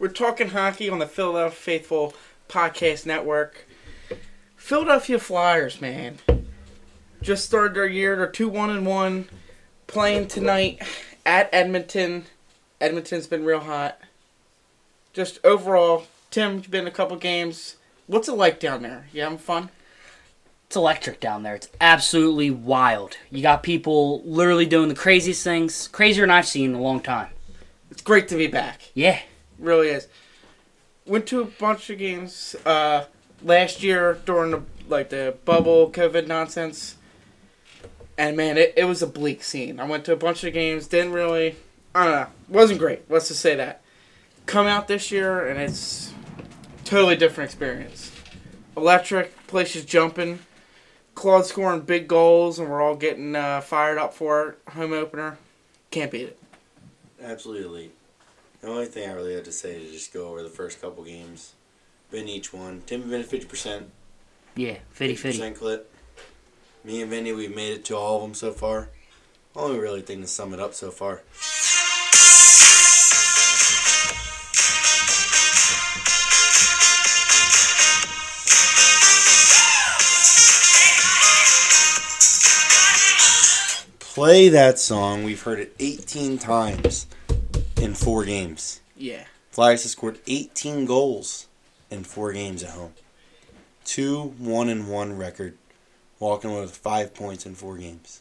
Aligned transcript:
We're 0.00 0.08
talking 0.08 0.48
hockey 0.48 0.88
on 0.88 0.98
the 0.98 1.06
Philadelphia 1.06 1.54
Faithful 1.54 2.14
Podcast 2.48 3.04
Network. 3.04 3.66
Philadelphia 4.56 5.18
Flyers, 5.18 5.82
man, 5.82 6.16
just 7.20 7.44
started 7.44 7.74
their 7.74 7.84
year. 7.84 8.16
They're 8.16 8.26
two 8.26 8.48
one 8.48 8.70
and 8.70 8.86
one, 8.86 9.28
playing 9.86 10.28
tonight 10.28 10.82
at 11.26 11.50
Edmonton. 11.52 12.24
Edmonton's 12.80 13.26
been 13.26 13.44
real 13.44 13.60
hot. 13.60 14.00
Just 15.12 15.38
overall, 15.44 16.04
Tim, 16.30 16.54
you've 16.54 16.70
been 16.70 16.86
in 16.86 16.88
a 16.88 16.92
couple 16.92 17.18
games. 17.18 17.76
What's 18.06 18.26
it 18.26 18.32
like 18.32 18.58
down 18.58 18.80
there? 18.80 19.06
You 19.12 19.20
having 19.20 19.36
fun? 19.36 19.68
It's 20.66 20.76
electric 20.76 21.20
down 21.20 21.42
there. 21.42 21.56
It's 21.56 21.68
absolutely 21.78 22.50
wild. 22.50 23.18
You 23.30 23.42
got 23.42 23.62
people 23.62 24.22
literally 24.22 24.64
doing 24.64 24.88
the 24.88 24.94
craziest 24.94 25.44
things, 25.44 25.88
crazier 25.88 26.22
than 26.22 26.30
I've 26.30 26.48
seen 26.48 26.70
in 26.70 26.76
a 26.76 26.80
long 26.80 27.00
time. 27.00 27.28
It's 27.90 28.00
great 28.00 28.28
to 28.28 28.36
be 28.36 28.46
back. 28.46 28.80
Yeah. 28.94 29.20
Really 29.60 29.88
is. 29.88 30.08
Went 31.06 31.26
to 31.26 31.40
a 31.40 31.44
bunch 31.44 31.90
of 31.90 31.98
games 31.98 32.56
uh, 32.64 33.04
last 33.42 33.82
year 33.82 34.18
during 34.24 34.50
the 34.50 34.62
like 34.88 35.10
the 35.10 35.36
bubble 35.44 35.90
COVID 35.90 36.26
nonsense, 36.26 36.96
and 38.18 38.36
man, 38.36 38.58
it, 38.58 38.74
it 38.76 38.84
was 38.84 39.02
a 39.02 39.06
bleak 39.06 39.42
scene. 39.42 39.78
I 39.80 39.84
went 39.84 40.04
to 40.06 40.12
a 40.12 40.16
bunch 40.16 40.44
of 40.44 40.52
games, 40.52 40.88
didn't 40.88 41.12
really, 41.12 41.56
I 41.94 42.04
don't 42.04 42.12
know, 42.12 42.26
wasn't 42.48 42.80
great. 42.80 43.08
Let's 43.08 43.28
just 43.28 43.40
say 43.40 43.54
that. 43.54 43.82
Come 44.46 44.66
out 44.66 44.88
this 44.88 45.10
year 45.12 45.46
and 45.46 45.60
it's 45.60 46.12
totally 46.84 47.16
different 47.16 47.50
experience. 47.50 48.10
Electric, 48.76 49.46
place 49.46 49.76
is 49.76 49.84
jumping. 49.84 50.40
Claude 51.14 51.44
scoring 51.46 51.82
big 51.82 52.08
goals, 52.08 52.58
and 52.58 52.70
we're 52.70 52.80
all 52.80 52.96
getting 52.96 53.36
uh, 53.36 53.60
fired 53.60 53.98
up 53.98 54.14
for 54.14 54.48
it. 54.48 54.58
Home 54.72 54.92
opener, 54.92 55.38
can't 55.90 56.10
beat 56.10 56.28
it. 56.28 56.38
Absolutely. 57.22 57.90
The 58.60 58.68
only 58.68 58.86
thing 58.86 59.08
I 59.08 59.14
really 59.14 59.34
had 59.34 59.46
to 59.46 59.52
say 59.52 59.80
is 59.80 59.92
just 59.92 60.12
go 60.12 60.28
over 60.28 60.42
the 60.42 60.50
first 60.50 60.82
couple 60.82 61.02
games. 61.02 61.54
Been 62.10 62.28
each 62.28 62.52
one. 62.52 62.82
Tim 62.84 63.08
been 63.08 63.20
at 63.20 63.26
fifty 63.26 63.46
percent. 63.46 63.90
Yeah. 64.54 64.76
Fitty 64.90 65.14
fitty. 65.14 65.38
percent 65.38 65.56
clip. 65.56 65.92
Me 66.84 67.00
and 67.00 67.10
Vinny, 67.10 67.32
we've 67.32 67.54
made 67.54 67.72
it 67.72 67.84
to 67.86 67.96
all 67.96 68.16
of 68.16 68.22
them 68.22 68.34
so 68.34 68.52
far. 68.52 68.90
Only 69.56 69.78
really 69.78 70.02
thing 70.02 70.20
to 70.20 70.26
sum 70.26 70.52
it 70.52 70.60
up 70.60 70.74
so 70.74 70.90
far. 70.90 71.22
Play 84.00 84.50
that 84.50 84.78
song. 84.78 85.24
We've 85.24 85.40
heard 85.40 85.60
it 85.60 85.74
18 85.78 86.36
times 86.38 87.06
in 87.80 87.94
four 87.94 88.24
games. 88.24 88.80
Yeah. 88.96 89.24
Flyers 89.50 89.82
have 89.82 89.90
scored 89.92 90.18
18 90.26 90.84
goals 90.84 91.46
in 91.90 92.04
four 92.04 92.32
games 92.32 92.62
at 92.62 92.70
home. 92.70 92.92
Two 93.84 94.34
one 94.38 94.68
and 94.68 94.88
one 94.88 95.16
record, 95.16 95.56
walking 96.18 96.50
away 96.50 96.60
with 96.60 96.76
five 96.76 97.14
points 97.14 97.46
in 97.46 97.54
four 97.54 97.76
games. 97.76 98.20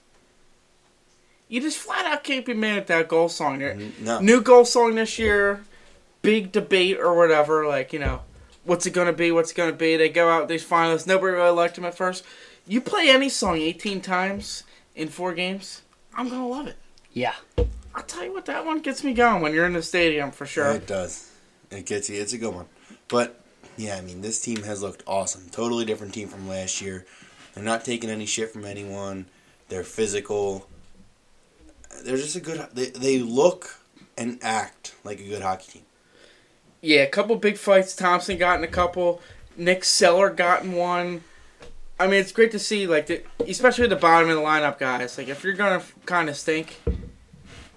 You 1.47 1.61
just 1.61 1.77
flat 1.77 2.05
out 2.05 2.23
can't 2.23 2.45
be 2.45 2.53
mad 2.53 2.77
at 2.77 2.87
that 2.87 3.07
goal 3.07 3.30
song. 3.30 3.59
There. 3.59 3.77
No, 3.99 4.19
New 4.19 4.41
goal 4.41 4.65
song 4.65 4.95
this 4.95 5.19
year, 5.19 5.63
big 6.21 6.52
debate 6.52 6.97
or 6.97 7.15
whatever. 7.15 7.67
Like 7.67 7.91
you 7.93 7.99
know, 7.99 8.21
what's 8.64 8.86
it 8.86 8.91
gonna 8.91 9.14
be? 9.14 9.31
What's 9.31 9.52
it 9.52 9.55
gonna 9.58 9.73
be? 9.73 9.97
They 9.97 10.09
go 10.09 10.30
out 10.30 10.47
these 10.47 10.65
finalists. 10.65 11.05
Nobody 11.05 11.33
really 11.33 11.52
liked 11.52 11.77
him 11.77 11.86
at 11.86 11.95
first. 11.95 12.23
You 12.67 12.81
play 12.81 13.09
any 13.09 13.30
song 13.30 13.58
eighteen 13.58 14.02
times 14.02 14.64
in 14.95 15.09
four 15.09 15.33
games, 15.33 15.81
I'm 16.15 16.30
gonna 16.30 16.47
love 16.47 16.67
it. 16.67 16.77
Yeah. 17.14 17.36
I'll 17.95 18.04
tell 18.04 18.23
you 18.23 18.33
what, 18.33 18.45
that 18.45 18.66
one 18.66 18.80
gets 18.80 19.04
me 19.04 19.14
going 19.14 19.42
when 19.42 19.54
you're 19.54 19.66
in 19.66 19.73
the 19.73 19.82
stadium 19.82 20.32
for 20.32 20.45
sure. 20.45 20.72
it 20.72 20.88
does. 20.88 21.32
It 21.72 21.86
gets 21.86 22.10
you. 22.10 22.22
It's 22.22 22.33
a 22.33 22.38
good 22.38 22.54
one. 22.54 22.66
But 23.08 23.42
yeah, 23.77 23.95
I 23.95 24.02
mean, 24.02 24.22
this 24.22 24.42
team 24.42 24.64
has 24.64 24.82
looked 24.82 25.04
awesome. 25.08 25.50
Totally 25.52 25.86
different 25.86 26.14
team 26.14 26.27
from 26.27 26.48
last 26.48 26.82
year. 26.82 27.05
They're 27.54 27.64
not 27.64 27.86
taking 27.86 28.10
any 28.10 28.26
shit 28.26 28.52
from 28.52 28.66
anyone. 28.66 29.26
They're 29.70 29.83
physical. 29.83 30.67
They're 32.04 32.17
just 32.17 32.36
a 32.36 32.39
good. 32.39 32.67
They 32.73 32.86
they 32.86 33.20
look 33.20 33.80
and 34.17 34.39
act 34.42 34.95
like 35.04 35.20
a 35.20 35.23
good 35.23 35.42
hockey 35.42 35.71
team. 35.71 35.82
Yeah, 36.82 37.02
a 37.02 37.08
couple 37.10 37.36
big 37.36 37.58
fights. 37.58 37.95
Thompson 37.95 38.38
got 38.38 38.58
in 38.58 38.64
a 38.64 38.67
couple. 38.67 39.21
Nick 39.58 39.82
Seeler 39.82 40.36
got 40.36 40.64
in 40.64 40.73
one. 40.73 41.23
I 42.00 42.08
mean, 42.08 42.21
it's 42.21 42.32
great 42.32 42.52
to 42.52 42.60
see, 42.60 42.88
like, 42.88 43.08
the, 43.08 43.23
especially 43.45 43.83
at 43.83 43.89
the 43.89 43.98
bottom 43.98 44.30
of 44.30 44.38
the 44.38 44.42
lineup 44.42 44.80
guys. 44.80 45.17
Like, 45.17 45.27
if 45.27 45.44
you're 45.44 45.54
gonna 45.54 45.83
kind 46.06 46.30
of 46.30 46.38
stink, 46.38 46.80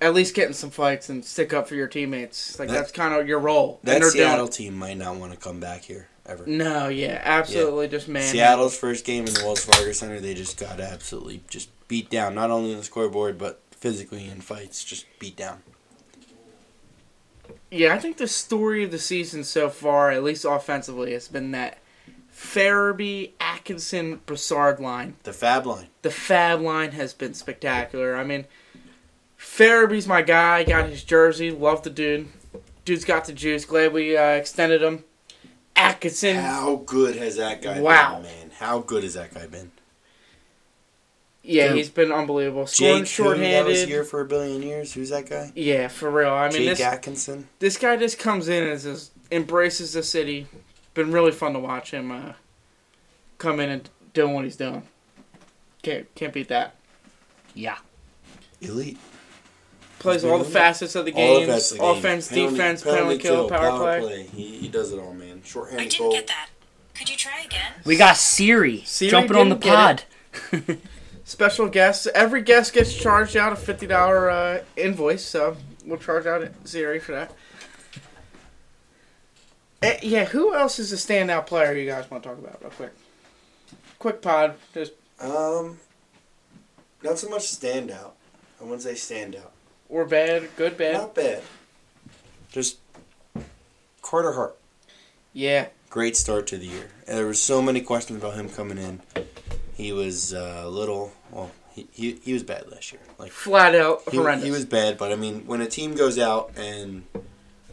at 0.03 0.13
least 0.15 0.35
get 0.35 0.49
in 0.49 0.55
some 0.55 0.71
fights 0.71 1.09
and 1.09 1.25
stick 1.25 1.53
up 1.55 1.69
for 1.69 1.75
your 1.75 1.87
teammates. 1.89 2.59
Like, 2.59 2.69
That- 2.69 2.75
that's 2.75 2.93
kind 2.93 3.15
of 3.15 3.27
your 3.29 3.39
role. 3.39 3.81
That 3.85 4.03
Seattle 4.05 4.47
doing. 4.47 4.53
team 4.53 4.75
might 4.79 4.97
not 4.99 5.17
want 5.17 5.33
to 5.33 5.39
come 5.39 5.61
back 5.61 5.85
here 5.85 6.09
ever. 6.27 6.47
No, 6.47 6.89
yeah, 6.89 7.21
absolutely, 7.25 7.89
just 7.89 8.09
man. 8.09 8.23
Seattle's 8.31 8.77
first 8.77 9.05
game 9.05 9.27
in 9.27 9.33
the 9.35 9.45
Wells 9.45 9.65
Fargo 9.65 9.93
Center, 9.93 10.21
they 10.21 10.35
just 10.35 10.59
got 10.59 10.81
absolutely 10.81 11.43
just 11.49 11.69
beat 11.89 12.11
down. 12.11 12.35
Not 12.35 12.51
only 12.51 12.73
on 12.73 12.79
the 12.79 12.85
scoreboard, 12.85 13.39
but 13.39 13.61
physically 13.71 14.27
in 14.29 14.41
fights, 14.41 14.85
just 14.85 15.07
beat 15.19 15.37
down. 15.37 15.63
Yeah, 17.71 17.95
I 17.95 17.99
think 17.99 18.19
the 18.19 18.29
story 18.29 18.85
of 18.85 18.91
the 18.91 18.99
season 18.99 19.45
so 19.45 19.69
far, 19.71 20.11
at 20.11 20.23
least 20.23 20.45
offensively, 20.45 21.13
has 21.13 21.29
been 21.29 21.53
that 21.53 21.79
Farabee, 22.35 23.33
Atkinson, 23.41 24.21
Brassard 24.27 24.79
line. 24.81 25.17
The 25.23 25.33
Fab 25.33 25.67
line. 25.67 25.89
the 26.03 26.11
Fab 26.11 26.61
line 26.61 26.93
has 26.93 27.15
been 27.15 27.35
spectacular. 27.35 28.17
I 28.17 28.25
mean, 28.25 28.47
Farabee's 29.43 30.07
my 30.07 30.23
guy. 30.23 30.65
Got 30.65 30.89
his 30.89 31.03
jersey. 31.05 31.51
Love 31.51 31.83
the 31.83 31.91
dude. 31.91 32.29
Dude's 32.85 33.05
got 33.05 33.25
the 33.27 33.33
juice. 33.33 33.65
Glad 33.65 33.93
we 33.93 34.17
uh, 34.17 34.23
extended 34.31 34.83
him. 34.83 35.05
Atkinson. 35.77 36.37
How 36.37 36.77
good 36.87 37.17
has 37.17 37.37
that 37.37 37.61
guy 37.63 37.81
Wow. 37.81 38.15
been, 38.17 38.23
man? 38.25 38.51
How 38.59 38.79
good 38.81 39.03
has 39.03 39.15
that 39.15 39.35
guy 39.35 39.47
been? 39.47 39.73
Yeah, 41.45 41.69
Dude. 41.69 41.79
he's 41.79 41.89
been 41.91 42.13
unbelievable. 42.13 42.69
Scoring 42.69 43.05
Jake, 43.05 43.17
who 43.17 43.37
that 43.39 43.65
was 43.67 43.83
here 43.83 44.05
for 44.05 44.21
a 44.21 44.25
billion 44.25 44.63
years. 44.63 44.93
Who's 44.93 45.09
that 45.11 45.29
guy? 45.29 45.51
Yeah, 45.57 45.89
for 45.89 46.09
real. 46.09 46.31
I 46.31 46.45
mean, 46.51 46.59
Jake 46.59 46.69
this 46.69 46.81
Atkinson. 46.81 47.49
this 47.59 47.77
guy 47.77 47.97
just 47.97 48.21
comes 48.21 48.49
in 48.49 48.63
and 48.63 48.81
just 48.81 49.11
embraces 49.33 49.93
the 49.95 50.05
city. 50.05 50.47
Been 50.95 51.11
really 51.11 51.33
fun 51.33 51.53
to 51.55 51.59
watch 51.59 51.91
him 51.91 52.13
uh, 52.13 52.35
come 53.39 53.59
in 53.59 53.71
and 53.71 53.91
doing 54.15 54.35
what 54.35 54.45
he's 54.45 54.55
doing. 54.57 54.85
Can't 55.83 56.13
can't 56.15 56.33
beat 56.33 56.47
that. 56.49 56.77
Yeah. 57.55 57.79
Elite. 58.61 58.99
Plays 60.03 60.25
all 60.25 60.39
the 60.39 60.45
facets 60.45 60.95
of 60.97 61.05
the 61.07 61.13
All 61.13 61.39
game. 61.39 61.47
the 61.49 61.55
of 61.57 61.69
the 61.71 61.79
game. 61.79 61.85
Offense, 61.97 62.29
Penalty- 62.29 62.51
defense, 62.57 62.83
penalty, 62.83 63.19
kill, 63.19 63.49
power, 63.49 64.01
play. 64.01 64.25
He, 64.35 64.59
he 64.59 64.69
does 64.69 64.93
it 64.93 64.99
all, 64.99 65.15
man. 65.15 65.43
Short 65.45 65.69
I 65.69 65.71
Shorthanded 65.71 65.91
didn't 65.91 65.99
goal. 66.03 66.13
get 66.13 66.27
that. 66.27 66.49
Could 66.95 67.09
you 67.09 67.17
try 67.17 67.41
again? 67.45 67.73
We 67.85 67.97
got 67.97 68.17
Siri, 68.17 68.83
Siri 68.85 69.11
jumping 69.11 69.37
on 69.37 69.49
the 69.49 69.57
pod. 69.57 70.03
special 71.25 71.69
guests. 71.69 72.07
Every 72.15 72.43
guest 72.43 72.73
gets 72.75 72.93
charged 72.95 73.37
out 73.37 73.53
a 73.53 73.57
fifty 73.57 73.87
dollar 73.87 74.29
uh, 74.29 74.63
invoice, 74.77 75.25
so 75.25 75.57
we'll 75.87 75.99
charge 75.99 76.27
out 76.27 76.47
Siri 76.65 76.99
for 76.99 77.13
that. 77.13 77.33
Eh, 79.83 79.99
yeah, 80.03 80.25
who 80.27 80.55
else 80.55 80.79
is 80.79 80.93
a 80.93 80.97
standout 80.97 81.47
player 81.47 81.73
you 81.75 81.87
guys 81.89 82.11
want 82.11 82.23
to 82.23 82.29
talk 82.29 82.39
about 82.39 82.61
real 82.61 82.71
quick? 82.71 82.93
Quick 83.99 84.21
pod, 84.23 84.55
just 84.75 84.93
Um, 85.21 85.79
not 87.03 87.19
so 87.19 87.29
much 87.29 87.43
standout. 87.43 88.11
I 88.61 88.65
wouldn't 88.65 88.83
say 88.83 88.93
standout. 88.95 89.51
Or 89.93 90.05
bad, 90.05 90.49
good, 90.57 90.77
bad. 90.77 90.95
Not 90.95 91.15
bad. 91.15 91.43
Just 92.51 92.79
Carter 94.03 94.33
Hart. 94.33 94.57
Yeah, 95.33 95.69
Great 95.93 96.17
start 96.17 96.47
to 96.47 96.57
the 96.57 96.65
year. 96.65 96.89
And 97.07 97.19
there 97.19 97.27
were 97.27 97.35
so 97.35 97.61
many 97.61 97.83
questions 97.83 98.19
about 98.19 98.33
him 98.33 98.49
coming 98.49 98.79
in. 98.79 99.03
He 99.75 99.93
was 99.93 100.33
uh, 100.33 100.63
a 100.65 100.69
little. 100.71 101.13
Well, 101.31 101.51
he, 101.75 101.87
he, 101.93 102.13
he 102.25 102.33
was 102.33 102.43
bad 102.43 102.71
last 102.73 102.93
year. 102.93 103.03
Like 103.19 103.31
flat 103.31 103.75
out 103.75 104.01
he, 104.11 104.17
horrendous. 104.17 104.47
he 104.47 104.51
was 104.51 104.65
bad, 104.65 104.97
but 104.97 105.13
I 105.13 105.17
mean, 105.17 105.47
when 105.47 105.61
a 105.61 105.67
team 105.67 105.95
goes 105.95 106.19
out 106.19 106.53
and 106.57 107.05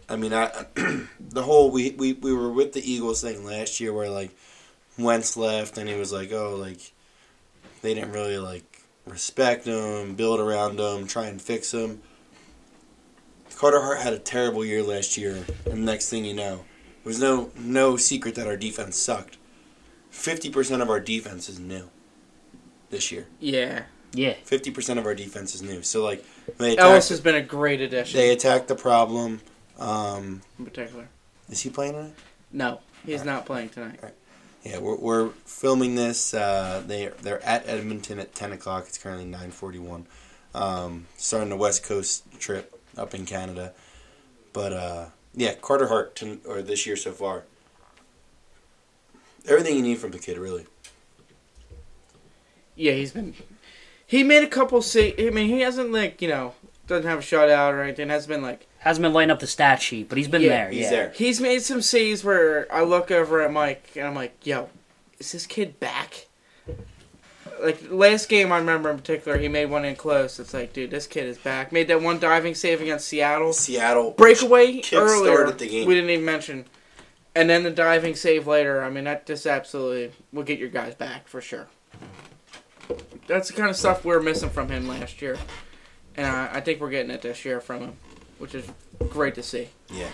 I 0.10 0.18
mean, 0.18 0.34
I 0.34 0.52
the 1.22 1.44
whole 1.44 1.72
we, 1.72 1.92
we 1.92 2.12
we 2.12 2.34
were 2.34 2.52
with 2.52 2.74
the 2.74 2.82
Eagles 2.82 3.22
thing 3.22 3.46
last 3.46 3.80
year 3.80 3.94
where 3.94 4.10
like 4.10 4.32
Wentz 4.98 5.38
left 5.38 5.78
and 5.78 5.88
he 5.88 5.96
was 5.96 6.12
like, 6.12 6.34
oh, 6.34 6.58
like 6.58 6.92
they 7.82 7.94
didn't 7.94 8.12
really 8.12 8.38
like 8.38 8.82
respect 9.06 9.64
him, 9.64 10.16
build 10.16 10.42
around 10.42 10.78
him, 10.78 11.08
try 11.08 11.28
and 11.28 11.42
fix 11.42 11.74
him. 11.74 12.02
Carter 13.60 13.82
Hart 13.82 14.00
had 14.00 14.14
a 14.14 14.20
terrible 14.20 14.64
year 14.64 14.82
last 14.82 15.18
year, 15.18 15.44
and 15.70 15.84
next 15.84 16.10
thing 16.10 16.24
you 16.24 16.34
know, 16.34 16.64
it 17.04 17.06
was 17.06 17.20
no 17.20 17.52
no 17.58 17.98
secret 17.98 18.36
that 18.36 18.48
our 18.48 18.56
defense 18.56 18.96
sucked. 18.96 19.38
Fifty 20.10 20.50
percent 20.50 20.82
of 20.82 20.90
our 20.90 21.02
defense 21.02 21.50
is 21.50 21.60
new 21.60 21.90
this 22.90 23.12
year. 23.12 23.28
yeah, 23.42 23.84
Yeah. 24.14 24.36
Fifty 24.46 24.72
percent 24.72 24.98
of 24.98 25.06
our 25.06 25.14
defense 25.14 25.56
is 25.56 25.62
new. 25.62 25.84
So 25.84 26.06
like 26.06 26.24
they 26.58 26.78
Ellis 26.78 27.10
has 27.10 27.20
been 27.20 27.36
a 27.36 27.42
great 27.42 27.82
addition 27.82 28.18
they 28.18 28.30
attacked 28.30 28.70
the 28.70 28.76
problem. 28.76 29.42
Um, 29.78 30.42
in 30.58 30.64
particular. 30.64 31.10
is 31.50 31.60
he 31.60 31.70
playing 31.70 31.94
tonight? 31.94 32.14
No, 32.54 32.80
he's 33.06 33.26
not 33.26 33.46
playing 33.46 33.70
tonight. 33.70 34.00
Yeah, 34.64 34.80
we're, 34.80 34.96
we're 34.96 35.30
filming 35.46 35.96
this. 35.96 36.34
Uh, 36.34 36.82
they 36.88 37.12
they're 37.24 37.44
at 37.46 37.68
Edmonton 37.68 38.20
at 38.20 38.34
ten 38.34 38.54
o'clock. 38.54 38.86
It's 38.88 38.98
currently 38.98 39.26
nine 39.26 39.52
forty 39.52 39.80
one. 39.80 40.08
Um, 40.56 41.08
starting 41.18 41.50
the 41.50 41.58
West 41.58 41.84
Coast 41.84 42.24
trip 42.40 42.79
up 43.00 43.14
in 43.16 43.26
Canada, 43.26 43.74
but 44.54 44.74
uh, 44.74 45.06
yeah, 45.34 45.54
Carter 45.56 45.88
Hart 45.88 46.16
to, 46.18 46.40
or 46.48 46.62
this 46.62 46.86
year 46.86 46.96
so 46.96 47.12
far. 47.12 47.44
Everything 49.48 49.76
you 49.76 49.82
need 49.82 49.98
from 49.98 50.12
the 50.12 50.20
kid, 50.20 50.38
really. 50.38 50.66
Yeah, 52.76 52.94
he's 52.94 53.12
been. 53.12 53.34
He 54.06 54.24
made 54.24 54.44
a 54.44 54.48
couple 54.48 54.82
sa 54.82 55.00
I 55.18 55.30
mean, 55.32 55.50
he 55.50 55.62
hasn't 55.62 55.92
like 55.92 56.22
you 56.22 56.28
know 56.28 56.54
doesn't 56.88 57.08
have 57.08 57.20
a 57.20 57.22
shutout 57.22 57.74
or 57.74 57.82
anything. 57.82 58.10
Has 58.10 58.28
been 58.28 58.42
like 58.42 58.66
Hasn't 58.80 59.02
been 59.04 59.12
lighting 59.14 59.32
up 59.32 59.40
the 59.40 59.48
stat 59.48 59.82
sheet, 59.82 60.08
but 60.08 60.18
he's 60.18 60.30
been 60.30 60.42
Yeah, 60.42 60.50
there. 60.50 60.70
he's 60.72 60.84
yeah. 60.84 60.90
there. 60.90 61.10
he's 61.16 61.42
made 61.42 61.62
some 61.62 61.82
saves 61.82 62.24
where 62.24 62.66
I 62.74 62.82
look 62.84 63.12
over 63.12 63.42
at 63.42 63.52
Mike 63.52 63.90
and 63.98 64.08
I'm 64.08 64.16
like, 64.16 64.36
yo, 64.46 64.70
is 65.20 65.34
this 65.34 65.46
kid 65.46 65.80
back? 65.82 66.28
Like 67.62 67.90
last 67.90 68.30
game, 68.30 68.52
I 68.52 68.58
remember 68.58 68.90
in 68.90 68.98
particular, 68.98 69.38
he 69.38 69.48
made 69.48 69.66
one 69.66 69.86
in 69.86 69.96
close. 69.96 70.40
It's 70.40 70.54
like, 70.54 70.74
dude, 70.74 70.92
this 70.92 71.08
kid 71.08 71.26
is 71.26 71.38
back. 71.38 71.72
Made 71.72 71.88
that 71.88 72.02
one 72.02 72.20
diving 72.20 72.56
save 72.56 72.82
against 72.82 73.08
Seattle. 73.08 73.54
Seattle 73.54 74.12
breakaway 74.12 74.82
earlier. 74.94 75.52
the 75.52 75.68
game. 75.68 75.88
We 75.88 75.96
didn't 75.96 76.10
even 76.10 76.26
mention, 76.26 76.66
and 77.36 77.50
then 77.50 77.64
the 77.64 77.72
diving 77.72 78.16
save 78.16 78.48
later. 78.48 78.84
I 78.84 78.90
mean, 78.90 79.04
that 79.06 79.26
just 79.26 79.46
absolutely 79.46 80.12
will 80.32 80.44
get 80.44 80.60
your 80.60 80.70
guys 80.70 80.96
back 80.96 81.28
for 81.28 81.42
sure. 81.42 81.68
That's 83.28 83.50
the 83.50 83.54
kind 83.54 83.70
of 83.70 83.76
stuff 83.76 84.04
we 84.04 84.14
are 84.14 84.22
missing 84.22 84.50
from 84.50 84.70
him 84.70 84.88
last 84.88 85.22
year, 85.22 85.38
and 86.16 86.26
I, 86.26 86.50
I 86.56 86.62
think 86.62 86.80
we're 86.82 86.90
getting 86.90 87.12
it 87.12 87.22
this 87.22 87.46
year 87.46 87.62
from 87.62 87.82
him, 87.82 87.94
which 88.40 88.56
is 88.56 88.66
great 89.10 89.36
to 89.36 89.44
see. 89.44 89.70
Yeah, 89.94 90.08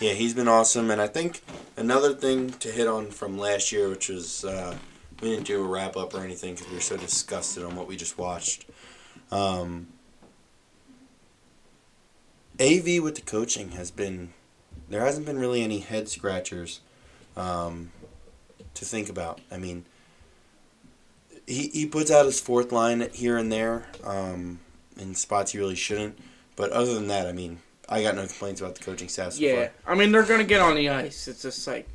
yeah, 0.00 0.12
he's 0.12 0.32
been 0.32 0.48
awesome, 0.48 0.90
and 0.90 1.00
I 1.00 1.06
think 1.06 1.42
another 1.76 2.14
thing 2.14 2.50
to 2.50 2.70
hit 2.70 2.86
on 2.86 3.10
from 3.10 3.36
last 3.36 3.70
year, 3.72 3.90
which 3.90 4.08
was 4.08 4.44
uh, 4.44 4.76
we 5.24 5.30
didn't 5.30 5.46
do 5.46 5.64
a 5.64 5.66
wrap 5.66 5.96
up 5.96 6.14
or 6.14 6.20
anything 6.20 6.54
because 6.54 6.68
we 6.68 6.74
were 6.74 6.82
so 6.82 6.98
disgusted 6.98 7.64
on 7.64 7.74
what 7.74 7.88
we 7.88 7.96
just 7.96 8.18
watched. 8.18 8.66
Um, 9.32 9.88
AV 12.60 13.02
with 13.02 13.14
the 13.14 13.22
coaching 13.22 13.70
has 13.70 13.90
been 13.90 14.34
there 14.90 15.00
hasn't 15.00 15.24
been 15.24 15.38
really 15.38 15.62
any 15.62 15.78
head 15.78 16.10
scratchers 16.10 16.80
um, 17.38 17.90
to 18.74 18.84
think 18.84 19.08
about. 19.08 19.40
I 19.50 19.56
mean, 19.56 19.86
he 21.46 21.68
he 21.68 21.86
puts 21.86 22.10
out 22.10 22.26
his 22.26 22.38
fourth 22.38 22.70
line 22.70 23.08
here 23.14 23.38
and 23.38 23.50
there 23.50 23.86
um, 24.04 24.60
in 24.98 25.14
spots 25.14 25.52
he 25.52 25.58
really 25.58 25.74
shouldn't, 25.74 26.18
but 26.54 26.70
other 26.70 26.92
than 26.92 27.08
that, 27.08 27.26
I 27.26 27.32
mean, 27.32 27.60
I 27.88 28.02
got 28.02 28.14
no 28.14 28.26
complaints 28.26 28.60
about 28.60 28.74
the 28.74 28.84
coaching 28.84 29.08
staff. 29.08 29.32
So 29.32 29.40
Yeah, 29.40 29.68
far. 29.84 29.94
I 29.94 29.98
mean 29.98 30.12
they're 30.12 30.22
gonna 30.22 30.44
get 30.44 30.60
on 30.60 30.76
the 30.76 30.90
ice. 30.90 31.28
It's 31.28 31.40
just 31.40 31.66
like 31.66 31.88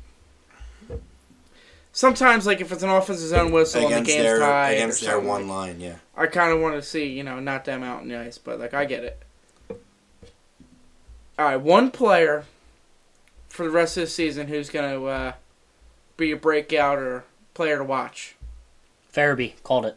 sometimes, 1.92 2.46
like 2.46 2.60
if 2.60 2.72
it's 2.72 2.82
an 2.82 2.90
offensive 2.90 3.28
zone 3.28 3.52
whistle 3.52 3.82
and 3.82 4.06
the 4.06 4.10
game's 4.10 4.22
their 4.22 4.38
tied 4.38 4.72
against 4.72 5.00
their 5.00 5.12
something, 5.12 5.28
one 5.28 5.48
line, 5.48 5.80
yeah. 5.80 5.96
I 6.16 6.26
kind 6.26 6.52
of 6.52 6.60
want 6.60 6.74
to 6.76 6.82
see 6.82 7.06
you 7.06 7.22
know 7.22 7.40
not 7.40 7.64
them 7.64 7.82
out 7.82 8.00
on 8.00 8.08
the 8.08 8.18
ice, 8.18 8.38
but 8.38 8.58
like 8.58 8.74
I 8.74 8.84
get 8.84 9.04
it. 9.04 9.22
All 11.38 11.46
right, 11.46 11.56
one 11.56 11.90
player 11.90 12.44
for 13.48 13.64
the 13.64 13.70
rest 13.70 13.96
of 13.96 14.02
the 14.02 14.06
season 14.06 14.48
who's 14.48 14.70
gonna 14.70 15.02
uh, 15.04 15.32
be 16.16 16.32
a 16.32 16.36
breakout 16.36 16.98
or 16.98 17.24
player 17.54 17.78
to 17.78 17.84
watch. 17.84 18.36
Farabee 19.12 19.54
called 19.62 19.86
it. 19.86 19.96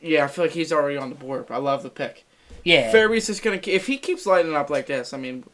Yeah, 0.00 0.24
I 0.24 0.28
feel 0.28 0.44
like 0.44 0.52
he's 0.52 0.72
already 0.72 0.98
on 0.98 1.08
the 1.08 1.14
board. 1.14 1.46
I 1.48 1.56
love 1.56 1.82
the 1.82 1.90
pick. 1.90 2.26
Yeah. 2.62 2.92
Farabee's 2.92 3.26
just 3.26 3.42
gonna 3.42 3.60
if 3.64 3.86
he 3.86 3.96
keeps 3.98 4.26
lighting 4.26 4.54
up 4.54 4.70
like 4.70 4.86
this. 4.86 5.12
I 5.12 5.18
mean, 5.18 5.44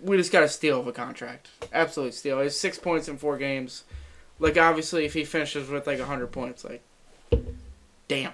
we 0.00 0.16
just 0.16 0.32
got 0.32 0.42
a 0.42 0.48
steal 0.48 0.80
of 0.80 0.86
a 0.86 0.92
contract. 0.92 1.48
Absolute 1.72 2.14
steal. 2.14 2.40
He's 2.40 2.58
six 2.58 2.78
points 2.78 3.08
in 3.08 3.18
four 3.18 3.36
games. 3.36 3.84
Like 4.38 4.56
obviously, 4.56 5.04
if 5.04 5.14
he 5.14 5.24
finishes 5.24 5.68
with 5.68 5.86
like 5.86 6.00
hundred 6.00 6.32
points, 6.32 6.64
like 6.64 6.82
damn, 8.06 8.32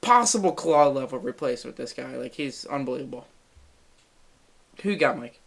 possible 0.00 0.52
claw 0.52 0.88
level 0.88 1.18
replacement. 1.18 1.76
With 1.76 1.84
this 1.84 1.92
guy, 1.92 2.16
like 2.16 2.34
he's 2.34 2.64
unbelievable. 2.66 3.26
Who 4.82 4.90
you 4.90 4.96
got, 4.96 5.18
Mike? 5.18 5.40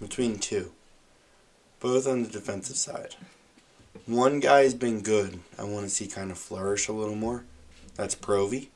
Between 0.00 0.38
two. 0.38 0.72
Both 1.80 2.06
on 2.06 2.22
the 2.22 2.28
defensive 2.28 2.76
side. 2.76 3.16
One 4.06 4.40
guy's 4.40 4.74
been 4.74 5.02
good. 5.02 5.40
I 5.58 5.64
want 5.64 5.84
to 5.84 5.90
see 5.90 6.06
kind 6.06 6.30
of 6.30 6.38
flourish 6.38 6.88
a 6.88 6.92
little 6.92 7.14
more. 7.14 7.44
That's 7.96 8.14
Provy. 8.14 8.68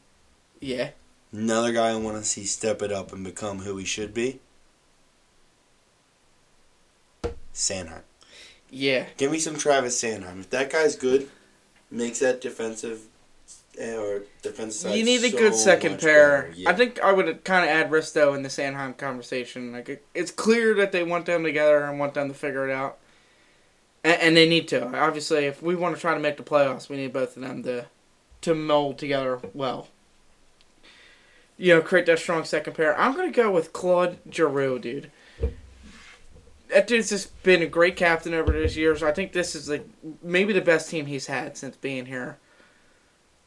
Yeah, 0.61 0.91
Another 1.33 1.71
guy 1.71 1.91
I 1.91 1.97
want 1.97 2.17
to 2.17 2.25
see 2.25 2.45
step 2.45 2.83
it 2.83 2.91
up 2.91 3.13
and 3.13 3.23
become 3.23 3.61
who 3.61 3.77
he 3.77 3.85
should 3.85 4.13
be. 4.13 4.41
Sanheim. 7.55 8.03
Yeah, 8.71 9.07
Give 9.17 9.33
me 9.33 9.39
some 9.39 9.57
Travis 9.57 10.01
Sanheim. 10.01 10.41
If 10.41 10.51
that 10.51 10.71
guy's 10.71 10.97
good, 10.97 11.29
makes 11.91 12.21
that 12.21 12.41
defensive 12.41 13.01
eh, 13.79 13.97
or 13.97 14.23
defensive 14.43 14.91
side 14.91 14.99
you 14.99 15.05
need 15.05 15.25
a 15.25 15.31
so 15.31 15.39
good 15.39 15.55
second 15.55 15.99
pair. 15.99 16.53
Yeah. 16.55 16.71
I 16.71 16.75
think 16.75 17.01
I 17.01 17.13
would 17.13 17.45
kind 17.45 17.65
of 17.65 17.71
add 17.71 17.91
Risto 17.91 18.35
in 18.35 18.43
the 18.43 18.49
Sanheim 18.49 18.97
conversation. 18.97 19.73
Like 19.73 19.89
it, 19.89 20.05
it's 20.15 20.31
clear 20.31 20.75
that 20.75 20.93
they 20.93 21.03
want 21.03 21.27
them 21.27 21.43
together 21.43 21.85
and 21.85 21.99
want 21.99 22.15
them 22.15 22.29
to 22.29 22.35
figure 22.35 22.69
it 22.69 22.73
out, 22.73 22.99
and, 24.05 24.21
and 24.21 24.37
they 24.37 24.49
need 24.49 24.69
to. 24.69 24.97
Obviously, 24.97 25.47
if 25.47 25.63
we 25.63 25.75
want 25.75 25.95
to 25.95 26.01
try 26.01 26.15
to 26.15 26.21
make 26.21 26.37
the 26.37 26.43
playoffs, 26.43 26.89
we 26.89 26.97
need 26.97 27.13
both 27.13 27.37
of 27.37 27.43
them 27.43 27.63
to 27.65 27.87
to 28.43 28.55
mold 28.55 28.99
together 28.99 29.41
well. 29.53 29.89
You 31.59 31.75
know, 31.75 31.83
create 31.83 32.07
that 32.07 32.19
strong 32.19 32.45
second 32.45 32.75
pair. 32.75 32.99
I'm 32.99 33.15
gonna 33.15 33.31
go 33.31 33.51
with 33.51 33.73
Claude 33.73 34.19
Giroux, 34.33 34.79
dude. 34.79 35.11
That 36.73 36.87
dude's 36.87 37.09
just 37.11 37.43
been 37.43 37.63
a 37.63 37.67
great 37.67 37.97
captain 37.97 38.33
over 38.35 38.53
these 38.53 38.77
years. 38.77 39.03
I 39.03 39.13
think 39.13 39.33
this 39.33 39.55
is 39.55 39.69
like 39.69 39.87
maybe 40.23 40.53
the 40.53 40.61
best 40.61 40.89
team 40.91 41.07
he's 41.07 41.27
had 41.27 41.57
since 41.57 41.77
being 41.77 42.07
here. 42.07 42.39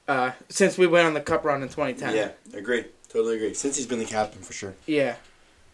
Uh, 0.08 0.32
since 0.50 0.78
we 0.78 0.86
went 0.88 1.08
on 1.08 1.14
the 1.14 1.22
cup 1.22 1.46
run 1.46 1.62
in 1.64 1.70
2010. 1.70 2.16
Yeah, 2.16 2.58
agree. 2.58 2.86
Totally 3.08 3.38
agree. 3.38 3.54
Since 3.54 3.78
he's 3.78 3.86
been 3.88 4.00
the 4.00 4.06
captain 4.06 4.42
for 4.42 4.52
sure. 4.54 4.74
Yeah. 4.86 5.16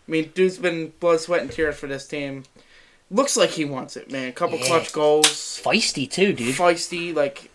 I 0.07 0.12
mean, 0.12 0.31
dude's 0.36 0.57
been 0.57 0.94
blood, 1.00 1.19
sweat, 1.19 1.42
and 1.42 1.51
tears 1.51 1.78
for 1.78 1.88
this 1.88 2.07
team. 2.07 2.44
Looks 3.10 3.36
like 3.38 3.52
he 3.52 3.66
wants 3.66 3.98
it, 3.98 4.12
man. 4.12 4.34
Couple 4.34 4.60
Yeah. 4.60 4.66
clutch 4.68 4.94
goals. 4.94 5.28
Feisty 5.63 6.10
too, 6.10 6.34
dude. 6.34 6.54
Feisty. 6.56 7.16
Like, 7.16 7.50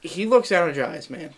he 0.00 0.26
looks 0.26 0.50
energized, 0.50 1.10
man. 1.10 1.34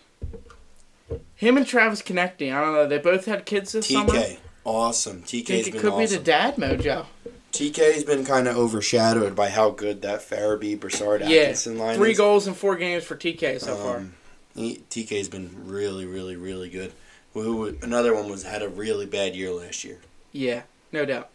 Him 1.35 1.57
and 1.57 1.67
Travis 1.67 2.01
connecting. 2.01 2.51
I 2.51 2.61
don't 2.61 2.73
know. 2.73 2.87
They 2.87 2.97
both 2.97 3.25
had 3.25 3.45
kids 3.45 3.73
this 3.73 3.89
summer. 3.89 4.13
TK, 4.13 4.37
awesome. 4.63 5.21
TK's 5.23 5.47
think 5.47 5.67
it 5.67 5.71
been 5.73 5.81
could 5.81 5.97
be 5.99 6.05
the 6.07 6.17
dad 6.19 6.55
mojo. 6.55 7.05
TK's 7.53 8.03
been 8.03 8.25
kind 8.25 8.47
of 8.47 8.57
overshadowed 8.57 9.35
by 9.35 9.49
how 9.49 9.69
good 9.69 10.01
that 10.01 10.19
Farabee 10.21 10.79
Brassard 10.79 11.21
Yeah. 11.21 11.41
Atkinson 11.41 11.77
line 11.77 11.95
Three 11.97 12.11
is. 12.11 12.17
goals 12.17 12.47
in 12.47 12.55
four 12.55 12.75
games 12.75 13.03
for 13.03 13.15
TK 13.15 13.59
so 13.61 13.75
far. 13.75 13.97
Um, 13.97 14.13
he, 14.55 14.81
TK's 14.89 15.29
been 15.29 15.51
really, 15.67 16.05
really, 16.05 16.35
really 16.35 16.69
good. 16.69 16.91
Who 17.33 17.75
another 17.81 18.13
one 18.13 18.29
was 18.29 18.43
had 18.43 18.61
a 18.61 18.69
really 18.69 19.05
bad 19.05 19.35
year 19.35 19.51
last 19.51 19.83
year. 19.83 19.99
Yeah, 20.31 20.63
no 20.91 21.05
doubt. 21.05 21.29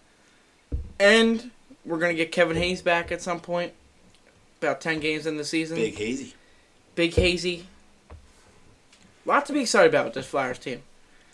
And 1.00 1.50
we're 1.84 1.98
going 1.98 2.10
to 2.16 2.16
get 2.16 2.30
Kevin 2.32 2.56
Hayes 2.56 2.82
back 2.82 3.10
at 3.10 3.22
some 3.22 3.40
point. 3.40 3.72
About 4.60 4.80
10 4.80 4.98
games 5.00 5.24
in 5.26 5.36
the 5.36 5.44
season. 5.44 5.76
Big 5.76 5.96
hazy. 5.96 6.34
Big 6.96 7.14
hazy. 7.14 7.66
Lot 9.24 9.46
to 9.46 9.52
be 9.52 9.60
excited 9.60 9.88
about 9.90 10.06
with 10.06 10.14
this 10.14 10.26
Flyers 10.26 10.58
team. 10.58 10.82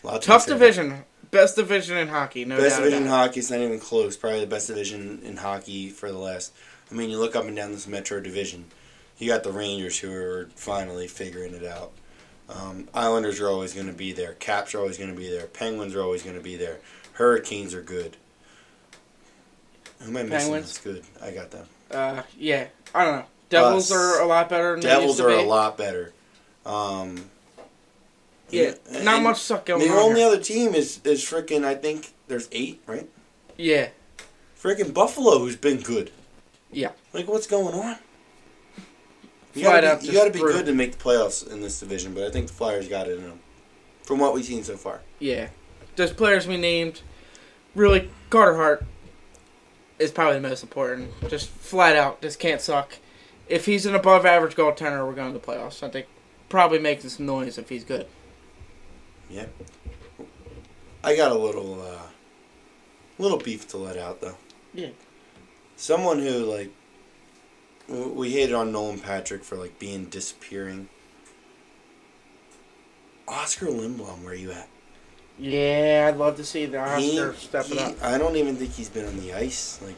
Lot 0.03 0.21
to 0.21 0.27
Tough 0.27 0.45
division. 0.45 1.03
Best 1.31 1.55
division 1.55 1.97
in 1.97 2.07
hockey, 2.07 2.45
no 2.45 2.57
Best 2.57 2.77
doubt 2.77 2.83
division 2.83 3.03
in 3.03 3.07
about 3.07 3.27
hockey. 3.27 3.39
It's 3.39 3.51
not 3.51 3.59
even 3.59 3.79
close. 3.79 4.17
Probably 4.17 4.41
the 4.41 4.47
best 4.47 4.67
division 4.67 5.21
in 5.23 5.37
hockey 5.37 5.89
for 5.89 6.11
the 6.11 6.17
last. 6.17 6.53
I 6.91 6.93
mean, 6.93 7.09
you 7.09 7.17
look 7.17 7.35
up 7.35 7.45
and 7.45 7.55
down 7.55 7.71
this 7.71 7.87
Metro 7.87 8.19
division. 8.19 8.65
You 9.17 9.29
got 9.29 9.43
the 9.43 9.51
Rangers 9.51 9.99
who 9.99 10.13
are 10.13 10.49
finally 10.55 11.07
figuring 11.07 11.53
it 11.53 11.65
out. 11.65 11.91
Um, 12.49 12.87
Islanders 12.93 13.39
are 13.39 13.47
always 13.47 13.73
going 13.73 13.87
to 13.87 13.93
be 13.93 14.11
there. 14.11 14.33
Caps 14.33 14.75
are 14.75 14.79
always 14.79 14.97
going 14.97 15.09
to 15.09 15.15
be 15.17 15.29
there. 15.29 15.47
Penguins 15.47 15.95
are 15.95 16.01
always 16.01 16.21
going 16.21 16.35
to 16.35 16.43
be 16.43 16.57
there. 16.57 16.79
Hurricanes 17.13 17.73
are 17.73 17.81
good. 17.81 18.17
Who 19.99 20.09
am 20.09 20.17
I 20.17 20.23
missing? 20.23 20.51
Penguins? 20.51 20.65
That's 20.65 20.77
good. 20.79 21.03
I 21.23 21.31
got 21.31 21.51
them. 21.51 21.65
Uh, 21.89 22.21
yeah, 22.37 22.67
I 22.93 23.05
don't 23.05 23.15
know. 23.19 23.25
Devils 23.49 23.91
Us. 23.91 23.97
are 23.97 24.21
a 24.21 24.25
lot 24.25 24.49
better 24.49 24.73
than 24.73 24.81
Devils 24.81 25.17
they 25.17 25.23
used 25.23 25.37
are 25.37 25.41
to 25.41 25.47
a 25.47 25.47
lot 25.47 25.77
better. 25.77 26.13
Um, 26.65 27.29
Yeah, 28.49 28.73
and- 28.91 29.05
not 29.05 29.15
and 29.15 29.23
much 29.23 29.37
suck 29.41 29.65
going 29.65 29.81
The 29.81 29.89
on. 29.93 29.97
only 29.97 30.23
other 30.23 30.39
team 30.39 30.73
is 30.75 30.99
is 31.03 31.23
freaking. 31.23 31.63
I 31.65 31.75
think 31.75 32.13
there's 32.27 32.47
eight, 32.51 32.81
right? 32.85 33.09
Yeah, 33.57 33.89
Freaking 34.61 34.93
Buffalo, 34.93 35.39
who's 35.39 35.55
been 35.55 35.79
good. 35.81 36.11
Yeah. 36.71 36.89
Like, 37.13 37.27
what's 37.27 37.47
going 37.47 37.73
on? 37.73 37.97
You 39.53 39.63
gotta, 39.63 39.97
be, 40.01 40.07
you 40.07 40.11
gotta 40.13 40.31
be 40.31 40.39
good 40.39 40.65
to 40.65 40.73
make 40.73 40.97
the 40.97 41.03
playoffs 41.03 41.49
in 41.49 41.61
this 41.61 41.79
division, 41.79 42.13
but 42.13 42.23
I 42.23 42.29
think 42.29 42.47
the 42.47 42.53
Flyers 42.53 42.89
got 42.89 43.07
it 43.07 43.17
in 43.17 43.23
them. 43.23 43.39
From 44.03 44.19
what 44.19 44.33
we've 44.33 44.43
seen 44.45 44.63
so 44.63 44.75
far. 44.77 45.01
yeah. 45.19 45.49
Those 45.95 46.11
players 46.11 46.45
we 46.45 46.57
named, 46.57 46.99
really, 47.73 48.09
Carter 48.29 48.55
Hart 48.57 48.83
is 49.97 50.11
probably 50.11 50.41
the 50.41 50.47
most 50.49 50.61
important. 50.61 51.09
Just 51.29 51.47
flat 51.47 51.95
out, 51.95 52.21
just 52.21 52.37
can't 52.37 52.59
suck. 52.59 52.97
If 53.47 53.65
he's 53.65 53.85
an 53.85 53.95
above 53.95 54.25
average 54.25 54.57
goaltender, 54.57 55.07
we're 55.07 55.13
going 55.13 55.31
to 55.31 55.39
the 55.39 55.45
playoffs. 55.45 55.81
I 55.81 55.89
think 55.89 56.07
probably 56.49 56.79
making 56.79 57.09
some 57.11 57.25
noise 57.25 57.57
if 57.57 57.69
he's 57.69 57.85
good. 57.85 58.07
Yeah. 59.29 59.45
I 61.03 61.15
got 61.15 61.31
a 61.31 61.35
little, 61.35 61.81
uh, 61.81 62.01
little 63.19 63.37
beef 63.37 63.67
to 63.69 63.77
let 63.77 63.97
out, 63.97 64.21
though. 64.21 64.37
Yeah. 64.73 64.89
Someone 65.75 66.19
who, 66.19 66.39
like, 66.45 66.71
we 67.87 68.31
hated 68.31 68.55
on 68.55 68.71
Nolan 68.71 68.99
Patrick 68.99 69.43
for, 69.43 69.55
like, 69.55 69.77
being 69.79 70.05
disappearing. 70.05 70.89
Oscar 73.27 73.67
Lindblom, 73.67 74.23
where 74.23 74.33
are 74.33 74.35
you 74.35 74.51
at? 74.51 74.67
Yeah, 75.37 76.07
I'd 76.09 76.17
love 76.17 76.37
to 76.37 76.45
see 76.45 76.65
the 76.65 76.77
He- 76.97 77.19
Oscar 77.19 77.35
step 77.37 77.65
it 77.65 77.73
he- 77.73 77.79
up. 77.79 78.03
I 78.03 78.17
don't 78.17 78.35
even 78.35 78.55
think 78.55 78.71
he's 78.73 78.89
been 78.89 79.05
on 79.05 79.19
the 79.19 79.33
ice. 79.33 79.79
Like 79.81 79.95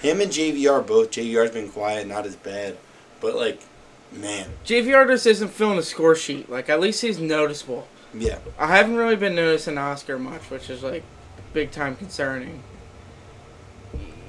him 0.00 0.20
and 0.20 0.30
JVR 0.30 0.80
both. 0.86 1.10
JVR's 1.10 1.50
been 1.50 1.70
quiet, 1.70 2.06
not 2.06 2.24
as 2.26 2.36
bad, 2.36 2.76
but 3.20 3.34
like, 3.34 3.60
man, 4.12 4.50
JVR 4.64 5.06
just 5.08 5.26
isn't 5.26 5.48
filling 5.48 5.76
the 5.76 5.82
score 5.82 6.14
sheet. 6.14 6.48
Like 6.50 6.68
at 6.68 6.78
least 6.80 7.00
he's 7.00 7.18
noticeable. 7.18 7.88
Yeah, 8.16 8.38
I 8.58 8.68
haven't 8.76 8.96
really 8.96 9.16
been 9.16 9.34
noticing 9.34 9.76
Oscar 9.78 10.18
much, 10.18 10.42
which 10.50 10.70
is 10.70 10.82
like 10.82 11.02
big 11.52 11.70
time 11.70 11.96
concerning. 11.96 12.62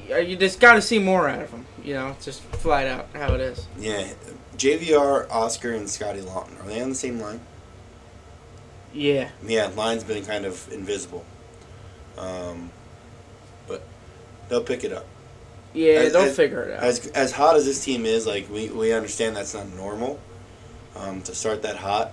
You 0.09 0.35
just 0.37 0.59
got 0.59 0.73
to 0.75 0.81
see 0.81 0.99
more 0.99 1.27
out 1.27 1.41
of 1.41 1.51
him. 1.51 1.65
You 1.83 1.93
know, 1.93 2.09
it's 2.09 2.25
just 2.25 2.41
flat 2.41 2.87
out 2.87 3.07
how 3.13 3.33
it 3.33 3.41
is. 3.41 3.67
yeah. 3.77 4.07
JVR, 4.57 5.29
Oscar, 5.29 5.73
and 5.73 5.87
Scotty 5.87 6.19
Laughton 6.21 6.59
are 6.63 6.67
they 6.67 6.81
on 6.81 6.89
the 6.89 6.95
same 6.95 7.19
line? 7.19 7.39
Yeah, 8.91 9.29
Yeah, 9.45 9.67
line's 9.75 10.03
been 10.03 10.25
kind 10.25 10.45
of 10.45 10.67
invisible, 10.73 11.23
um, 12.17 12.71
but 13.67 13.83
they'll 14.49 14.63
pick 14.63 14.83
it 14.83 14.91
up. 14.91 15.05
yeah, 15.73 15.91
As- 15.99 16.13
they'll 16.13 16.21
as- 16.23 16.35
figure 16.35 16.63
it 16.63 16.71
out. 16.77 16.83
As 16.83 17.05
as 17.07 17.31
hot 17.33 17.55
as 17.55 17.65
this 17.65 17.83
team 17.85 18.05
is, 18.07 18.25
like 18.25 18.49
we, 18.49 18.69
we 18.69 18.93
understand 18.93 19.35
that's 19.35 19.53
not 19.53 19.67
normal. 19.75 20.19
Um, 20.95 21.21
to 21.23 21.35
start 21.35 21.61
that 21.61 21.75
hot, 21.75 22.11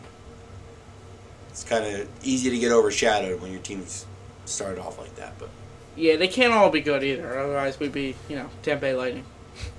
it's 1.54 1.62
kind 1.62 1.84
of 1.87 2.08
easy 2.25 2.50
to 2.50 2.58
get 2.58 2.73
overshadowed 2.73 3.40
when 3.40 3.52
your 3.52 3.61
team's 3.61 4.06
started 4.44 4.80
off 4.80 4.99
like 4.99 5.14
that. 5.14 5.38
But 5.38 5.50
yeah, 5.94 6.16
they 6.16 6.26
can't 6.26 6.52
all 6.52 6.68
be 6.68 6.80
good 6.80 7.04
either. 7.04 7.38
Otherwise, 7.38 7.78
we'd 7.78 7.92
be 7.92 8.16
you 8.28 8.34
know 8.34 8.50
Tampa 8.64 8.80
Bay 8.80 8.94
Lightning, 8.94 9.25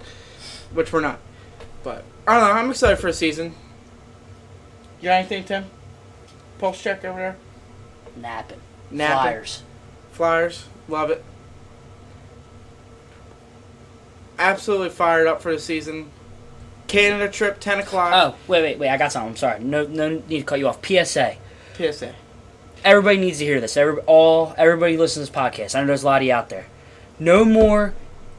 which 0.73 0.93
we're 0.93 1.01
not. 1.01 1.19
But 1.83 2.05
I 2.25 2.39
don't 2.39 2.47
know. 2.47 2.53
I'm 2.53 2.69
excited 2.69 2.97
for 2.97 3.07
the 3.07 3.13
season. 3.13 3.55
You 5.01 5.09
got 5.09 5.15
anything, 5.15 5.43
Tim? 5.43 5.65
Pulse 6.59 6.81
check 6.81 7.03
over 7.03 7.19
there. 7.19 7.35
Napping. 8.15 8.61
Napping. 8.89 9.21
Flyers. 9.21 9.63
Flyers, 10.13 10.65
love 10.87 11.11
it. 11.11 11.25
Absolutely 14.39 14.91
fired 14.91 15.27
up 15.27 15.41
for 15.41 15.51
the 15.51 15.59
season. 15.59 16.09
Canada 16.87 17.29
trip, 17.29 17.59
ten 17.59 17.79
o'clock. 17.79 18.13
Oh, 18.15 18.37
wait, 18.47 18.61
wait, 18.61 18.79
wait. 18.79 18.87
I 18.87 18.95
got 18.95 19.11
something. 19.11 19.31
I'm 19.31 19.35
sorry. 19.35 19.59
No, 19.61 19.85
no 19.85 20.23
need 20.29 20.39
to 20.39 20.43
cut 20.45 20.59
you 20.59 20.69
off. 20.69 20.79
PSA. 20.85 21.35
PSA. 21.77 22.13
Everybody 22.83 23.17
needs 23.17 23.39
to 23.39 23.45
hear 23.45 23.59
this. 23.59 23.75
Every, 23.77 24.01
all 24.01 24.53
everybody 24.57 24.97
listens 24.97 25.27
to 25.27 25.31
this 25.31 25.41
podcast. 25.41 25.75
I 25.75 25.81
know 25.81 25.87
there's 25.87 26.03
a 26.03 26.05
lot 26.05 26.21
of 26.21 26.27
you 26.27 26.33
out 26.33 26.49
there. 26.49 26.67
No 27.19 27.43
more 27.45 27.93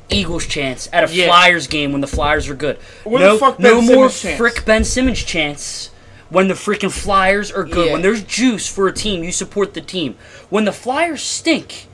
Eagles 0.09 0.47
chants 0.47 0.89
at 0.93 1.11
a 1.11 1.13
Yeah. 1.13 1.27
Flyers 1.27 1.67
game 1.67 1.93
when 1.93 2.01
the 2.01 2.07
Flyers 2.07 2.49
are 2.49 2.55
good. 2.55 2.79
No, 3.05 3.33
the 3.35 3.39
fuck 3.39 3.59
no 3.59 3.81
more 3.81 4.09
Simmons 4.09 4.39
frick 4.39 4.65
Ben 4.65 4.85
Simmons 4.85 5.23
chants 5.25 5.91
when 6.31 6.49
the 6.49 6.55
freaking 6.55 6.93
Flyers 6.93 7.51
are 7.51 7.65
good. 7.65 7.87
Yeah. 7.87 7.93
When 7.95 8.03
there's 8.03 8.23
juice 8.23 8.69
for 8.69 8.87
a 8.87 8.93
team, 8.93 9.25
you 9.25 9.33
support 9.33 9.75
the 9.75 9.81
team. 9.81 10.17
When 10.49 10.65
the 10.65 10.73
Flyers 10.73 11.23
stink, 11.23 11.87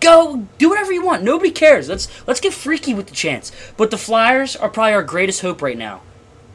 go 0.00 0.46
do 0.58 0.68
whatever 0.70 0.92
you 0.92 1.04
want. 1.04 1.22
Nobody 1.22 1.50
cares. 1.52 1.88
Let's 1.88 2.08
let's 2.26 2.40
get 2.40 2.52
freaky 2.52 2.94
with 2.94 3.06
the 3.06 3.14
chants. 3.14 3.52
But 3.76 3.90
the 3.92 3.98
Flyers 3.98 4.56
are 4.56 4.68
probably 4.68 4.94
our 4.94 5.02
greatest 5.04 5.42
hope 5.42 5.62
right 5.62 5.78
now. 5.78 6.00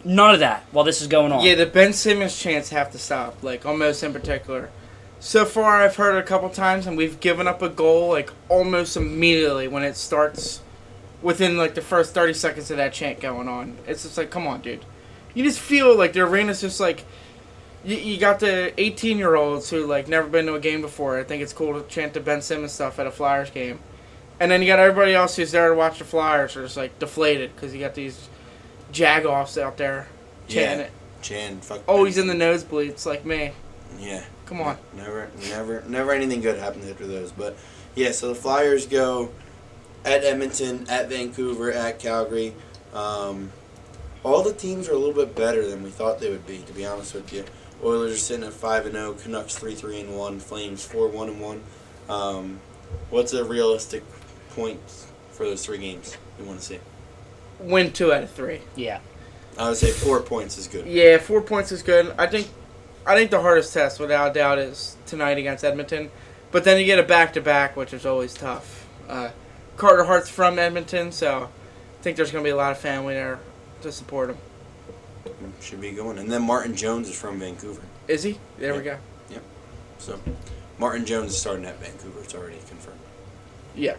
None 0.07 0.33
of 0.35 0.39
that 0.39 0.63
while 0.71 0.85
this 0.85 1.01
is 1.01 1.07
going 1.07 1.33
on. 1.33 1.43
Yeah, 1.43 1.55
the 1.55 1.65
Ben 1.65 1.91
Simmons 1.91 2.39
chants 2.39 2.69
have 2.69 2.91
to 2.91 2.97
stop. 2.97 3.43
Like 3.43 3.65
almost 3.65 4.01
in 4.03 4.13
particular. 4.13 4.69
So 5.19 5.43
far, 5.43 5.83
I've 5.83 5.97
heard 5.97 6.15
it 6.15 6.19
a 6.19 6.23
couple 6.23 6.49
times, 6.49 6.87
and 6.87 6.95
we've 6.95 7.19
given 7.19 7.45
up 7.45 7.61
a 7.61 7.67
goal 7.67 8.09
like 8.09 8.31
almost 8.47 8.95
immediately 8.95 9.67
when 9.67 9.83
it 9.83 9.97
starts. 9.97 10.61
Within 11.21 11.57
like 11.57 11.75
the 11.75 11.81
first 11.81 12.13
thirty 12.13 12.33
seconds 12.33 12.71
of 12.71 12.77
that 12.77 12.93
chant 12.93 13.19
going 13.19 13.49
on, 13.49 13.75
it's 13.85 14.03
just 14.03 14.17
like, 14.17 14.29
come 14.29 14.47
on, 14.47 14.61
dude. 14.61 14.85
You 15.33 15.43
just 15.43 15.59
feel 15.59 15.95
like 15.95 16.13
the 16.13 16.21
arena's 16.21 16.61
just 16.61 16.79
like. 16.79 17.03
You, 17.83 17.97
you 17.97 18.17
got 18.17 18.39
the 18.39 18.73
18 18.81 19.17
year 19.17 19.35
olds 19.35 19.69
who 19.69 19.85
like 19.85 20.07
never 20.07 20.27
been 20.27 20.45
to 20.45 20.55
a 20.55 20.59
game 20.59 20.81
before. 20.81 21.19
I 21.19 21.23
think 21.23 21.43
it's 21.43 21.53
cool 21.53 21.79
to 21.79 21.87
chant 21.87 22.13
the 22.13 22.19
Ben 22.19 22.41
Simmons 22.41 22.71
stuff 22.71 22.97
at 22.97 23.07
a 23.07 23.11
Flyers 23.11 23.49
game, 23.49 23.79
and 24.39 24.49
then 24.49 24.61
you 24.61 24.67
got 24.67 24.79
everybody 24.79 25.13
else 25.13 25.35
who's 25.35 25.51
there 25.51 25.69
to 25.69 25.75
watch 25.75 25.99
the 25.99 26.05
Flyers 26.05 26.55
are 26.55 26.63
just 26.63 26.77
like 26.77 26.97
deflated 26.97 27.53
because 27.55 27.73
you 27.73 27.79
got 27.81 27.93
these 27.93 28.29
jagoffs 28.93 29.61
out 29.61 29.77
there 29.77 30.07
chanting 30.47 30.79
Yeah. 30.79 30.85
it. 30.85 30.91
Chan, 31.21 31.61
fuck. 31.61 31.81
Always 31.87 32.17
in 32.17 32.27
the 32.27 32.33
nosebleeds, 32.33 33.05
like 33.05 33.25
me. 33.25 33.51
Yeah. 33.99 34.23
Come 34.45 34.61
on. 34.61 34.77
Never, 34.95 35.29
never, 35.49 35.83
never 35.87 36.11
anything 36.13 36.41
good 36.41 36.57
happens 36.59 36.89
after 36.89 37.05
those. 37.07 37.31
But 37.31 37.57
yeah, 37.95 38.11
so 38.11 38.29
the 38.29 38.35
Flyers 38.35 38.85
go 38.85 39.31
at 40.05 40.23
Edmonton, 40.23 40.85
at 40.89 41.09
Vancouver, 41.09 41.71
at 41.71 41.99
Calgary. 41.99 42.53
Um, 42.93 43.51
all 44.23 44.43
the 44.43 44.53
teams 44.53 44.87
are 44.87 44.93
a 44.93 44.97
little 44.97 45.13
bit 45.13 45.35
better 45.35 45.67
than 45.67 45.83
we 45.83 45.89
thought 45.89 46.19
they 46.19 46.29
would 46.29 46.45
be. 46.47 46.59
To 46.59 46.73
be 46.73 46.85
honest 46.85 47.13
with 47.13 47.33
you, 47.33 47.43
Oilers 47.83 48.13
are 48.13 48.17
sitting 48.17 48.45
at 48.45 48.53
five 48.53 48.85
and 48.85 48.93
zero, 48.95 49.13
Canucks 49.13 49.55
three 49.55 49.75
three 49.75 49.99
and 49.99 50.15
one, 50.17 50.39
Flames 50.39 50.85
four 50.85 51.07
one 51.07 51.29
and 51.29 51.41
one. 51.41 51.61
Um, 52.09 52.59
what's 53.09 53.33
a 53.33 53.43
realistic 53.43 54.03
point 54.55 54.79
for 55.31 55.45
those 55.45 55.65
three 55.65 55.77
games 55.77 56.15
you 56.39 56.45
want 56.45 56.59
to 56.59 56.65
see? 56.65 56.79
Win 57.59 57.91
two 57.91 58.13
out 58.13 58.23
of 58.23 58.31
three. 58.31 58.61
yeah. 58.75 58.99
I 59.57 59.69
would 59.69 59.77
say 59.77 59.89
four 59.89 60.19
points 60.21 60.57
is 60.59 60.67
good. 60.67 60.85
Yeah, 60.85 61.17
four 61.17 61.41
points 61.41 61.71
is 61.71 61.81
good. 61.81 62.13
I 62.19 62.27
think, 62.27 62.47
I 63.07 63.15
think 63.15 63.31
the 63.31 63.41
hardest 63.41 63.73
test, 63.73 63.99
without 63.99 64.35
doubt, 64.35 64.59
is 64.59 64.95
tonight 65.07 65.39
against 65.39 65.63
Edmonton. 65.63 66.11
But 66.51 66.63
then 66.63 66.79
you 66.79 66.85
get 66.85 66.99
a 66.99 67.03
back 67.03 67.33
to 67.33 67.41
back, 67.41 67.75
which 67.75 67.91
is 67.91 68.05
always 68.05 68.35
tough. 68.35 68.87
Uh, 69.09 69.31
Carter 69.75 70.03
Hart's 70.03 70.29
from 70.29 70.59
Edmonton, 70.59 71.11
so 71.11 71.49
I 71.99 72.03
think 72.03 72.17
there's 72.17 72.31
going 72.31 72.43
to 72.43 72.47
be 72.47 72.51
a 72.51 72.55
lot 72.55 72.71
of 72.71 72.77
family 72.77 73.15
there 73.15 73.39
to 73.81 73.91
support 73.91 74.29
him. 74.29 74.37
Should 75.59 75.81
be 75.81 75.91
going. 75.91 76.19
And 76.19 76.31
then 76.31 76.43
Martin 76.43 76.75
Jones 76.75 77.09
is 77.09 77.19
from 77.19 77.39
Vancouver. 77.39 77.81
Is 78.07 78.21
he? 78.21 78.37
There 78.59 78.75
we 78.75 78.83
go. 78.83 78.97
Yep. 79.31 79.41
So 79.97 80.19
Martin 80.77 81.03
Jones 81.03 81.31
is 81.31 81.37
starting 81.39 81.65
at 81.65 81.79
Vancouver. 81.79 82.19
It's 82.21 82.35
already 82.35 82.57
confirmed. 82.69 82.99
Yeah. 83.75 83.95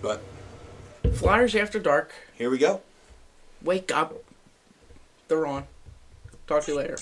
But 0.00 0.22
Flyers 1.12 1.54
after 1.54 1.78
dark. 1.78 2.12
here 2.36 2.50
we 2.50 2.58
go. 2.58 2.80
Wake 3.62 3.90
up. 3.94 4.14
They're 5.28 5.46
on. 5.46 5.64
Talk 6.46 6.64
to 6.64 6.72
you 6.72 6.78
later. 6.78 6.96